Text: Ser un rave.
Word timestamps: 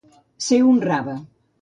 Ser 0.45 0.59
un 0.71 0.81
rave. 0.89 1.19